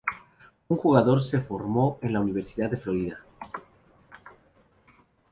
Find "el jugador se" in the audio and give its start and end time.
0.67-1.41